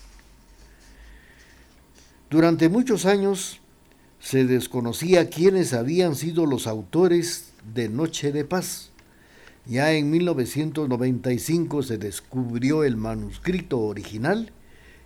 Durante 2.29 2.69
muchos 2.69 3.07
años 3.07 3.61
se 4.19 4.45
desconocía 4.45 5.31
quiénes 5.31 5.73
habían 5.73 6.15
sido 6.15 6.47
los 6.47 6.67
autores 6.67 7.53
de 7.75 7.89
Noche 7.89 8.33
de 8.33 8.45
Paz. 8.45 8.90
Ya 9.67 9.93
en 9.93 10.11
1995 10.11 11.83
se 11.83 11.99
descubrió 11.99 12.85
el 12.85 12.97
manuscrito 12.97 13.79
original 13.81 14.53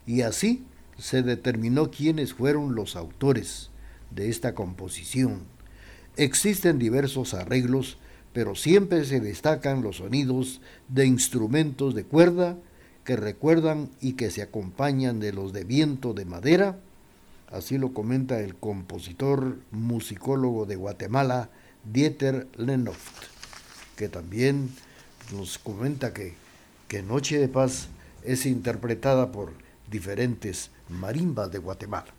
y 0.07 0.23
así 0.23 0.65
se 0.99 1.23
determinó 1.23 1.91
quiénes 1.91 2.35
fueron 2.35 2.75
los 2.75 2.97
autores 2.97 3.71
de 4.11 4.29
esta 4.29 4.55
composición. 4.55 5.43
Existen 6.17 6.79
diversos 6.79 7.35
arreglos, 7.35 7.99
pero 8.33 8.55
siempre 8.55 9.05
se 9.05 9.21
destacan 9.21 9.83
los 9.83 9.97
sonidos 9.97 10.61
de 10.89 11.07
instrumentos 11.07 11.95
de 11.95 12.05
cuerda 12.05 12.57
que 13.05 13.17
recuerdan 13.17 13.91
y 14.01 14.13
que 14.13 14.31
se 14.31 14.43
acompañan 14.43 15.21
de 15.21 15.33
los 15.33 15.53
de 15.53 15.65
viento 15.65 16.15
de 16.15 16.25
madera, 16.25 16.79
así 17.51 17.77
lo 17.77 17.93
comenta 17.93 18.41
el 18.41 18.55
compositor 18.55 19.59
musicólogo 19.71 20.65
de 20.65 20.77
Guatemala, 20.77 21.51
Dieter 21.85 22.49
Lenoft, 22.57 23.34
que 23.97 24.09
también 24.09 24.71
nos 25.33 25.59
comenta 25.59 26.13
que, 26.13 26.35
que 26.89 27.03
Noche 27.03 27.39
de 27.39 27.49
Paz 27.49 27.89
es 28.23 28.47
interpretada 28.47 29.33
por 29.33 29.53
diferentes 29.91 30.71
marimbas 30.89 31.51
de 31.51 31.59
Guatemala. 31.59 32.13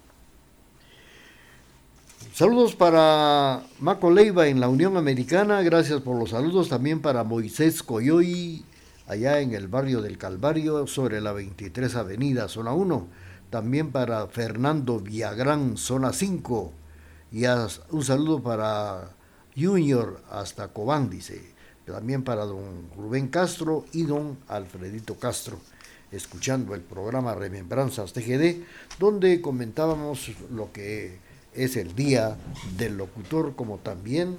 Saludos 2.34 2.76
para 2.76 3.64
Maco 3.80 4.12
Leiva 4.12 4.47
en 4.47 4.60
la 4.60 4.68
Unión 4.68 4.97
Americana, 4.97 5.62
gracias 5.62 6.02
por 6.02 6.18
los 6.18 6.32
saludos 6.32 6.70
también 6.70 7.02
para 7.02 7.24
Moisés 7.24 7.82
Coyoy 7.82 8.66
allá 9.08 9.39
en 9.39 9.54
el 9.54 9.68
barrio 9.68 10.02
del 10.02 10.18
Calvario 10.18 10.88
sobre 10.88 11.22
la 11.22 11.32
23 11.32 11.95
Avenida, 11.95 12.47
zona 12.47 12.74
1, 12.74 13.08
también 13.49 13.91
para 13.91 14.28
Fernando 14.28 14.99
Villagrán, 14.99 15.78
zona 15.78 16.12
5, 16.12 16.74
y 17.32 17.45
un 17.45 18.04
saludo 18.04 18.41
para 18.41 19.12
Junior 19.56 20.22
hasta 20.30 20.70
Cobán, 20.70 21.10
dice, 21.10 21.55
también 21.86 22.24
para 22.24 22.46
don 22.46 22.90
Rubén 22.96 23.28
Castro 23.28 23.86
y 23.94 24.04
don 24.04 24.38
Alfredito 24.48 25.16
Castro 25.16 25.60
escuchando 26.12 26.76
el 26.76 26.82
programa 26.82 27.36
Remembranzas 27.36 28.14
TGD, 28.14 28.64
donde 29.00 29.42
comentábamos 29.42 30.32
lo 30.52 30.72
que 30.72 31.18
es 31.54 31.76
el 31.76 31.96
Día 31.96 32.38
del 32.78 32.98
Locutor, 32.98 33.56
como 33.56 33.78
también 33.78 34.38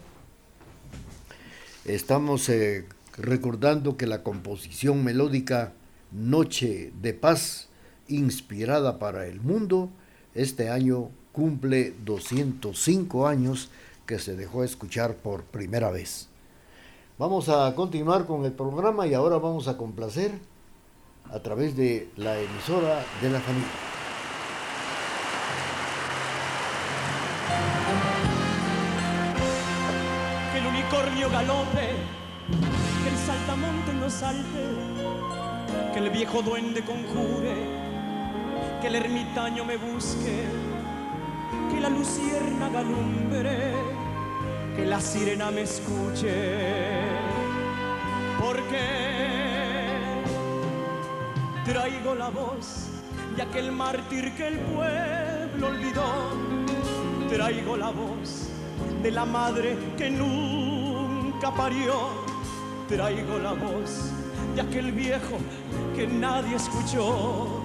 estamos 1.85 2.49
eh, 2.49 2.87
recordando 3.17 3.97
que 3.97 4.07
la 4.07 4.23
composición 4.23 5.05
melódica 5.05 5.73
Noche 6.13 6.93
de 7.01 7.15
Paz, 7.15 7.69
inspirada 8.09 8.99
para 8.99 9.27
el 9.27 9.41
mundo, 9.41 9.91
este 10.35 10.69
año 10.71 11.11
cumple 11.33 11.95
205 12.05 13.27
años 13.27 13.71
que 14.07 14.19
se 14.19 14.37
dejó 14.37 14.63
escuchar 14.63 15.17
por 15.17 15.43
primera 15.45 15.91
vez. 15.91 16.29
Vamos 17.19 17.49
a 17.49 17.75
continuar 17.75 18.27
con 18.27 18.45
el 18.45 18.53
programa 18.53 19.07
y 19.07 19.15
ahora 19.15 19.39
vamos 19.39 19.69
a 19.69 19.79
complacer 19.79 20.39
a 21.33 21.39
través 21.39 21.75
de 21.75 22.11
la 22.17 22.39
emisora 22.39 23.03
de 23.23 23.31
la 23.31 23.41
familia. 23.41 23.69
Que 30.53 30.59
el 30.59 30.67
unicornio 30.67 31.31
galope, 31.31 31.89
que 33.03 33.09
el 33.09 33.17
saltamonte 33.17 33.95
no 33.95 34.11
salte, 34.11 35.95
que 35.95 35.99
el 35.99 36.11
viejo 36.11 36.43
duende 36.43 36.85
conjure, 36.85 37.55
que 38.83 38.89
el 38.89 38.95
ermitaño 38.95 39.65
me 39.65 39.79
busque, 39.79 40.45
que 41.73 41.81
la 41.81 41.89
lucierna 41.89 42.69
galumbre, 42.69 43.73
que 44.77 44.85
la 44.85 45.01
sirena 45.01 45.51
me 45.51 45.63
escuche. 45.63 46.35
Porque 48.39 48.79
traigo 51.65 52.15
la 52.15 52.29
voz 52.29 52.89
de 53.35 53.43
aquel 53.43 53.73
mártir 53.73 54.35
que 54.37 54.49
el 54.49 54.59
pueblo 54.59 55.69
olvidó. 55.69 56.05
Traigo 57.29 57.77
la 57.77 57.91
voz 57.91 58.49
de 59.03 59.11
la 59.11 59.25
madre 59.25 59.77
que 59.97 60.11
nunca 60.11 61.51
parió. 61.55 61.95
Traigo 62.89 63.39
la 63.39 63.53
voz 63.53 64.13
de 64.55 64.61
aquel 64.61 64.93
viejo 64.93 65.39
que 65.95 66.07
nadie 66.07 66.57
escuchó. 66.57 67.63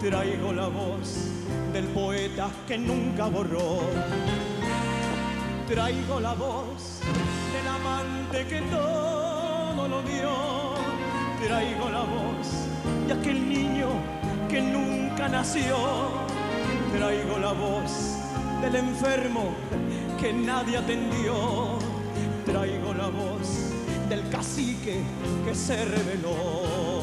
Traigo 0.00 0.52
la 0.52 0.68
voz 0.68 1.28
del 1.72 1.86
poeta 1.86 2.48
que 2.66 2.78
nunca 2.78 3.26
borró. 3.26 3.80
Traigo 5.68 6.18
la 6.18 6.32
voz 6.32 7.00
del 7.52 7.68
amante 7.68 8.46
que 8.46 8.62
todo 8.70 9.86
lo 9.86 10.00
dio. 10.00 10.32
Traigo 11.46 11.90
la 11.90 12.04
voz 12.04 12.48
de 13.06 13.12
aquel 13.12 13.46
niño 13.46 13.88
que 14.48 14.62
nunca 14.62 15.28
nació. 15.28 15.76
Traigo 16.96 17.38
la 17.38 17.52
voz 17.52 18.16
del 18.62 18.76
enfermo 18.76 19.50
que 20.18 20.32
nadie 20.32 20.78
atendió. 20.78 21.78
Traigo 22.46 22.94
la 22.94 23.08
voz 23.08 23.70
del 24.08 24.26
cacique 24.30 25.02
que 25.44 25.54
se 25.54 25.84
reveló. 25.84 26.97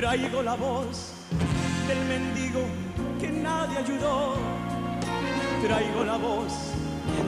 Traigo 0.00 0.42
la 0.42 0.54
voz 0.54 1.12
del 1.86 1.98
mendigo 2.06 2.62
que 3.20 3.28
nadie 3.28 3.76
ayudó. 3.76 4.32
Traigo 5.62 6.04
la 6.04 6.16
voz 6.16 6.54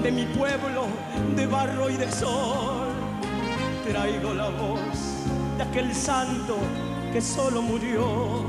de 0.03 0.11
mi 0.11 0.25
pueblo 0.25 0.87
de 1.37 1.47
barro 1.49 1.91
y 1.91 1.99
de 1.99 2.11
sol. 2.11 2.89
Traigo 3.87 4.33
la 4.33 4.49
voz 4.49 5.29
de 5.59 5.65
aquel 5.65 5.95
santo 5.95 6.57
que 7.13 7.21
solo 7.21 7.61
murió. 7.61 8.41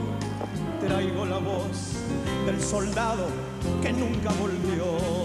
Traigo 0.79 1.25
la 1.25 1.39
voz 1.39 1.97
del 2.45 2.61
soldado 2.61 3.27
que 3.81 3.91
nunca 3.91 4.31
volvió. 4.39 5.22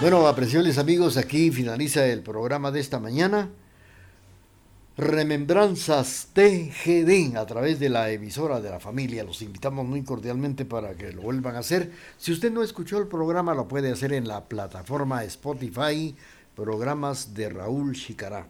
Bueno, 0.00 0.28
apreciables 0.28 0.78
amigos, 0.78 1.16
aquí 1.16 1.50
finaliza 1.50 2.06
el 2.06 2.22
programa 2.22 2.70
de 2.70 2.78
esta 2.78 3.00
mañana. 3.00 3.50
Remembranzas 4.96 6.28
TGD 6.34 7.36
a 7.36 7.44
través 7.46 7.80
de 7.80 7.88
la 7.88 8.08
emisora 8.12 8.60
de 8.60 8.70
la 8.70 8.78
familia. 8.78 9.24
Los 9.24 9.42
invitamos 9.42 9.84
muy 9.84 10.04
cordialmente 10.04 10.64
para 10.64 10.94
que 10.94 11.12
lo 11.12 11.22
vuelvan 11.22 11.56
a 11.56 11.60
hacer. 11.60 11.90
Si 12.16 12.30
usted 12.30 12.52
no 12.52 12.62
escuchó 12.62 12.98
el 12.98 13.08
programa, 13.08 13.54
lo 13.54 13.66
puede 13.66 13.90
hacer 13.90 14.12
en 14.12 14.28
la 14.28 14.44
plataforma 14.44 15.24
Spotify, 15.24 16.14
programas 16.54 17.34
de 17.34 17.48
Raúl 17.48 17.96
Chicará. 17.96 18.46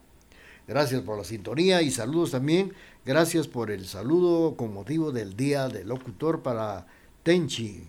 Gracias 0.66 1.00
por 1.00 1.16
la 1.16 1.24
sintonía 1.24 1.80
y 1.80 1.90
saludos 1.90 2.32
también. 2.32 2.74
Gracias 3.06 3.48
por 3.48 3.70
el 3.70 3.86
saludo 3.86 4.54
con 4.54 4.74
motivo 4.74 5.12
del 5.12 5.34
Día 5.34 5.68
del 5.68 5.88
Locutor 5.88 6.42
para 6.42 6.86
Tenchi, 7.22 7.84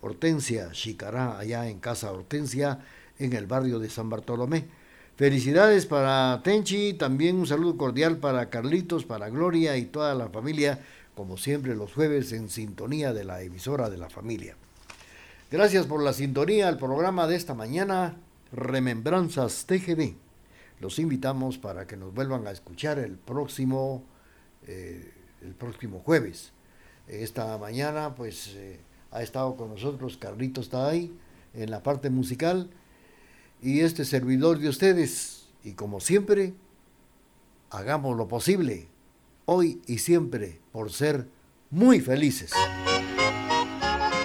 Hortensia 0.00 0.70
Chicará, 0.72 1.38
allá 1.38 1.68
en 1.68 1.78
Casa 1.78 2.10
Hortensia 2.10 2.80
en 3.24 3.32
el 3.34 3.46
barrio 3.46 3.78
de 3.78 3.88
San 3.88 4.10
Bartolomé. 4.10 4.66
Felicidades 5.16 5.86
para 5.86 6.40
Tenchi, 6.42 6.94
también 6.94 7.36
un 7.36 7.46
saludo 7.46 7.76
cordial 7.76 8.16
para 8.16 8.50
Carlitos, 8.50 9.04
para 9.04 9.28
Gloria 9.28 9.76
y 9.76 9.84
toda 9.84 10.14
la 10.14 10.28
familia, 10.28 10.80
como 11.14 11.36
siempre 11.36 11.76
los 11.76 11.92
jueves 11.92 12.32
en 12.32 12.48
sintonía 12.48 13.12
de 13.12 13.24
la 13.24 13.42
emisora 13.42 13.90
de 13.90 13.98
la 13.98 14.10
familia. 14.10 14.56
Gracias 15.50 15.86
por 15.86 16.02
la 16.02 16.12
sintonía 16.12 16.66
al 16.66 16.78
programa 16.78 17.26
de 17.26 17.36
esta 17.36 17.54
mañana, 17.54 18.16
Remembranzas 18.52 19.66
TGD. 19.66 20.14
Los 20.80 20.98
invitamos 20.98 21.58
para 21.58 21.86
que 21.86 21.96
nos 21.96 22.12
vuelvan 22.12 22.46
a 22.46 22.50
escuchar 22.50 22.98
el 22.98 23.16
próximo, 23.16 24.02
eh, 24.66 25.12
el 25.42 25.54
próximo 25.54 26.00
jueves. 26.00 26.52
Esta 27.06 27.56
mañana 27.58 28.14
pues 28.14 28.54
eh, 28.56 28.80
ha 29.12 29.22
estado 29.22 29.54
con 29.56 29.68
nosotros 29.68 30.16
Carlitos 30.16 30.64
está 30.64 30.88
ahí 30.88 31.14
en 31.54 31.70
la 31.70 31.82
parte 31.82 32.10
musical 32.10 32.70
y 33.62 33.80
este 33.80 34.04
servidor 34.04 34.58
de 34.58 34.68
ustedes. 34.68 35.46
Y 35.64 35.72
como 35.72 36.00
siempre, 36.00 36.54
hagamos 37.70 38.16
lo 38.16 38.28
posible, 38.28 38.88
hoy 39.46 39.80
y 39.86 39.98
siempre, 39.98 40.60
por 40.72 40.92
ser 40.92 41.28
muy 41.70 42.00
felices. 42.00 42.52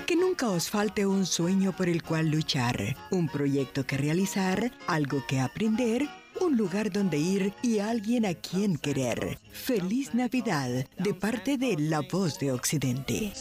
Que 0.05 0.15
nunca 0.15 0.49
os 0.49 0.69
falte 0.69 1.05
un 1.05 1.25
sueño 1.25 1.75
por 1.75 1.87
el 1.87 2.01
cual 2.01 2.29
luchar, 2.29 2.95
un 3.11 3.29
proyecto 3.29 3.85
que 3.85 3.97
realizar, 3.97 4.71
algo 4.87 5.23
que 5.27 5.39
aprender, 5.39 6.09
un 6.41 6.57
lugar 6.57 6.91
donde 6.91 7.17
ir 7.17 7.53
y 7.61 7.79
alguien 7.79 8.25
a 8.25 8.33
quien 8.33 8.77
querer. 8.77 9.39
Feliz 9.51 10.13
Navidad 10.13 10.87
de 10.97 11.13
parte 11.13 11.57
de 11.57 11.75
La 11.77 12.01
Voz 12.01 12.39
de 12.39 12.51
Occidente. 12.51 13.33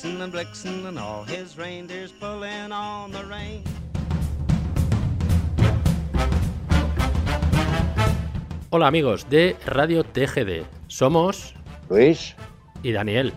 Hola 8.77 8.89
amigos 8.89 9.31
de 9.31 9.57
Radio 9.65 10.05
TGD. 10.05 10.67
Somos 10.87 11.55
Luis 11.89 12.37
y 12.83 12.93
Daniel, 12.93 13.33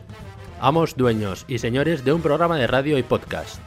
amos, 0.60 0.98
dueños 0.98 1.46
y 1.48 1.60
señores 1.60 2.04
de 2.04 2.12
un 2.12 2.22
programa 2.22 2.58
de 2.58 2.68
radio 2.68 2.98
y 2.98 3.04
podcast. 3.04 3.62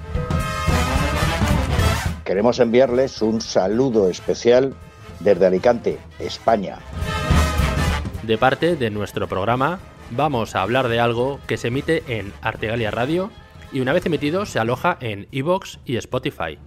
Queremos 2.26 2.60
enviarles 2.60 3.22
un 3.22 3.40
saludo 3.40 4.10
especial 4.10 4.74
desde 5.20 5.46
Alicante, 5.46 5.98
España. 6.18 6.76
De 8.22 8.36
parte 8.36 8.76
de 8.76 8.90
nuestro 8.90 9.26
programa, 9.26 9.78
vamos 10.10 10.54
a 10.54 10.60
hablar 10.60 10.88
de 10.88 11.00
algo 11.00 11.40
que 11.46 11.56
se 11.56 11.68
emite 11.68 12.02
en 12.06 12.34
Artegalia 12.42 12.90
Radio 12.90 13.30
y 13.72 13.80
una 13.80 13.94
vez 13.94 14.04
emitido 14.04 14.44
se 14.44 14.58
aloja 14.58 14.98
en 15.00 15.26
iVoox 15.30 15.78
y 15.86 15.96
Spotify. 15.96 16.58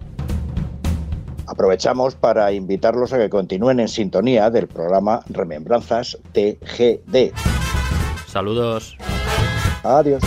Aprovechamos 1.46 2.14
para 2.14 2.52
invitarlos 2.52 3.12
a 3.12 3.18
que 3.18 3.30
continúen 3.30 3.80
en 3.80 3.88
sintonía 3.88 4.50
del 4.50 4.66
programa 4.66 5.22
Remembranzas 5.28 6.18
TGD. 6.32 7.32
Saludos. 8.26 8.96
Adiós. 9.82 10.22